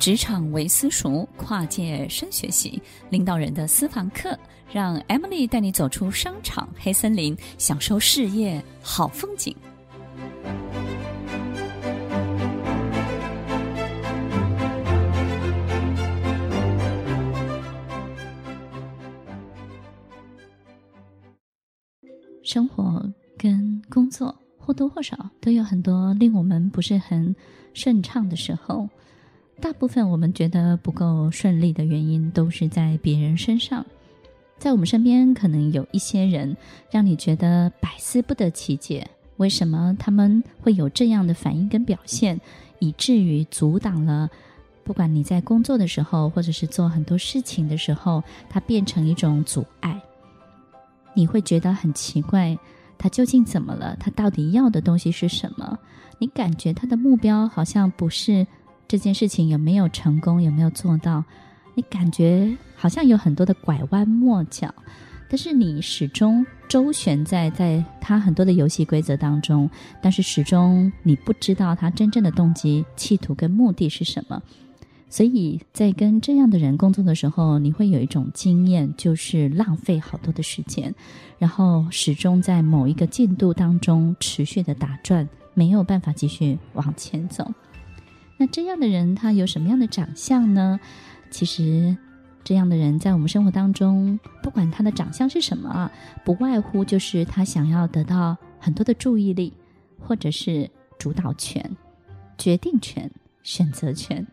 [0.00, 4.34] 职场为私塾，跨界深学习，领导人的私房课，
[4.72, 9.54] 让 Emily 带你走出商场黑森林，享受事业好风景。
[22.42, 23.06] 生活
[23.36, 27.36] 跟工作或多或少都有很多令我们不是很
[27.74, 28.88] 顺畅的时候。
[29.60, 33.84] 大部分我们觉得不够顺利的原因，都是在别人身上。
[34.58, 36.56] 在我们身边，可能有一些人
[36.90, 39.06] 让你觉得百思不得其解，
[39.36, 42.40] 为什么他们会有这样的反应跟表现，
[42.78, 44.28] 以至于阻挡了，
[44.82, 50.00] 不管你在工作的时候，或者是做很多事情的时候，它变成一种阻碍。
[51.14, 52.58] 你会觉得很奇怪，
[52.96, 53.96] 他究竟怎么了？
[54.00, 55.78] 他到底要的东西是什么？
[56.18, 58.46] 你感觉他的目标好像不是。
[58.90, 60.42] 这件事情有没有成功？
[60.42, 61.22] 有没有做到？
[61.76, 64.74] 你感觉好像有很多的拐弯抹角，
[65.28, 69.70] 但是你始终周旋在在他很多的游戏规则当中，
[70.02, 74.42] 但是始终你不知道他真正的动机、企图跟目的是什么。
[75.08, 80.92] 所以在跟这样的人工作的时候，你会有一种经验，就是浪费好多的时间，
[81.38, 87.48] 然后始终在某一个进度当中持续的打转，没有办法继续往前走。
[88.40, 90.80] 那这样的人他有什么样的长相呢？
[91.30, 91.94] 其实，
[92.42, 95.90] 这样的人在我们生活当中，不管他的长相是什么，
[96.24, 99.52] 不外乎就是他想要得到很多的注意力，
[99.98, 101.76] 或者是主导权、
[102.38, 103.10] 决定权、
[103.42, 104.26] 选择权。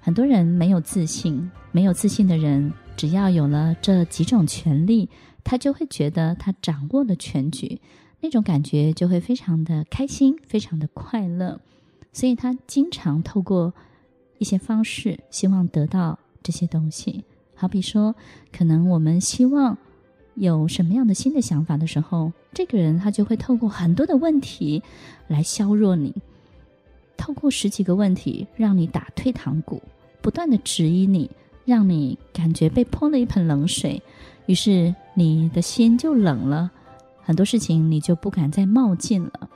[0.00, 5.10] 很多人没有自信，没有自信的人，只要有了这几种权利，
[5.44, 7.78] 他就会觉得他掌握了全局，
[8.22, 11.60] 那种感觉就会非常的开心，非常的快乐。
[12.16, 13.74] 所以他经常透过
[14.38, 17.22] 一些方式，希望得到这些东西。
[17.54, 18.14] 好比说，
[18.50, 19.76] 可能我们希望
[20.34, 24.82] 有什么样的新的想法的时候，这个人他就会透过很多的问题
[25.28, 26.14] 来削弱你，
[27.18, 29.82] 透过十几个问题让你打退堂鼓，
[30.22, 31.30] 不断的质疑你，
[31.66, 34.02] 让你感觉被泼了一盆冷水，
[34.46, 36.70] 于是你的心就冷了，
[37.20, 39.50] 很多事情你就不敢再冒进了。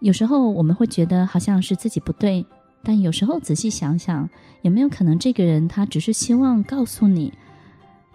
[0.00, 2.44] 有时候我们会觉得好像是自己不对，
[2.82, 4.28] 但有时候仔细想想，
[4.62, 7.32] 有没有可能这个人他只是希望告诉你，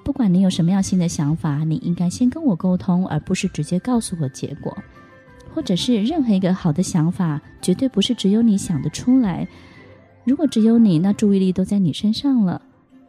[0.03, 4.75] 不管你有什么样新的想法，你应该先跟我沟通，而不是直接告诉我结果。
[5.53, 9.47] 或者是任何一个好的想法，绝对不是只有你想得出来。
[10.23, 12.59] 如果只有你，那注意力都在你身上了，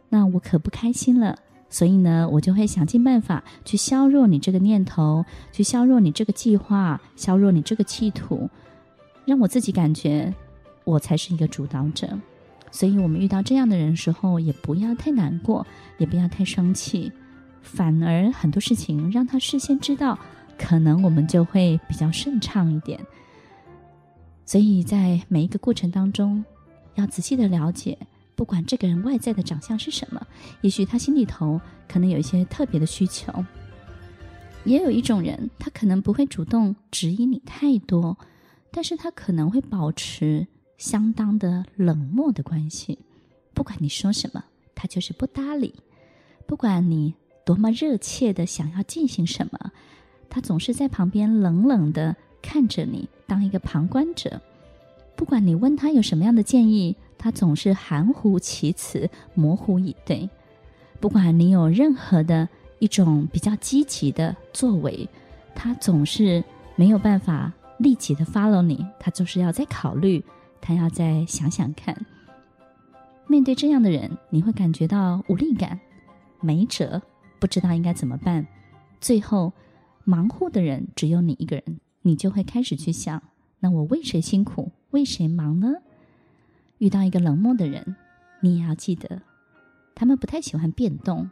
[0.09, 1.35] 那我可不开心了。
[1.69, 8.47] 所以呢，我就会想尽办法去削弱你这个念头，去削弱你这个计划，削弱你这个企图。
[9.25, 10.33] 让我自己感觉
[10.83, 12.07] 我才是一个主导者，
[12.71, 15.65] 所以我们遇到这样的人时候，也不要太难过，
[15.97, 17.11] 也不要太生气，
[17.61, 20.19] 反而很多事情让他事先知道，
[20.57, 22.99] 可能我们就会比较顺畅一点。
[24.45, 26.45] 所以在每一个过程当中，
[26.93, 27.97] 要仔细的了解，
[28.35, 30.21] 不管这个人外在的长相是什么，
[30.61, 33.33] 也许他心里头可能有一些特别的需求。
[34.65, 38.15] 也有一种人，他可能不会主动指引你太多。
[38.75, 40.45] 但是他可能会保持
[40.77, 42.99] 相当的冷漠的关系，
[43.53, 44.43] 不管你说什么，
[44.75, 45.69] 他就是不搭理；
[46.45, 47.13] 不管你
[47.45, 49.71] 多么热切的想要进行什么，
[50.29, 54.41] 他总是在旁边冷冷的看着你，当一个旁观者。
[55.15, 60.29] 不管你问他有什么样的建议，他总是含糊其辞、模糊以对。
[60.99, 62.49] 不管你有任何的
[62.79, 65.07] 一种比较积极的作为，
[65.55, 66.43] 他总是
[66.75, 67.53] 没有办法。
[67.77, 70.23] 立即的 follow 你，他就是要再考虑，
[70.61, 72.05] 他要再想想看。
[73.27, 75.79] 面对这样的人，你会感觉到无力感、
[76.41, 77.01] 没辙，
[77.39, 78.45] 不知道应该怎么办。
[79.01, 79.51] 最后，
[80.03, 83.21] 忙乎的人只有你一个人，你就会开始去想：
[83.59, 85.73] 那我为谁辛苦，为谁忙呢？
[86.77, 87.95] 遇到一个冷漠的人，
[88.41, 89.21] 你也要记得，
[89.95, 91.29] 他们不太喜欢变动，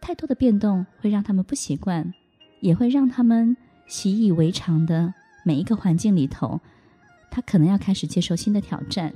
[0.00, 2.12] 太多的变动会让他们不习惯，
[2.60, 3.56] 也会让他们
[3.86, 5.14] 习以为常的。
[5.46, 6.60] 每一个环境里头，
[7.30, 9.14] 他可能要开始接受新的挑战，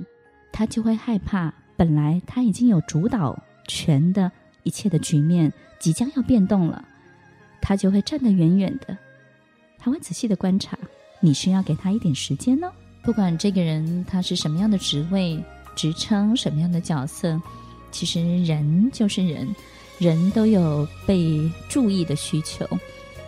[0.49, 1.53] 他就会害怕。
[1.75, 3.37] 本来他已经有主导
[3.67, 4.31] 权的
[4.63, 6.85] 一切的局面即将要变动了，
[7.59, 8.97] 他就会站得远远的，
[9.77, 10.79] 他会仔细的观察。
[11.19, 12.71] 你需要给他一点时间呢。
[13.03, 15.43] 不管这个人他是什么样的职位、
[15.75, 17.41] 职称、什么样的角色，
[17.91, 19.53] 其实人就是人，
[19.99, 22.65] 人都有被注意的需求。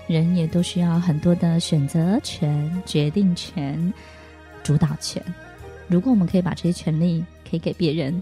[0.07, 3.93] 人也都需要很多的选择权、决定权、
[4.63, 5.23] 主导权。
[5.87, 8.21] 如果我们可以把这些权利可以给别人，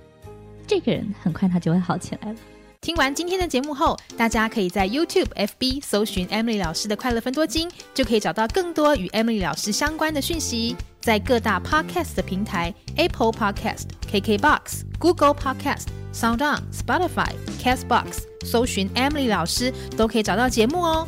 [0.67, 2.35] 这个人很快他就会好起来了。
[2.81, 10.75] 听完今天的节目后，大家可以在 YouTube、FB 搜寻 Emily 老师的快乐分多金，就可以找到更多与 Emily 老师相关的讯息。
[10.99, 21.07] 在各大 Podcast 的平台，Apple Podcast、KKBox、Google Podcast、SoundOn、Spotify、Castbox 搜寻 Emily 老师都可以找到节目哦。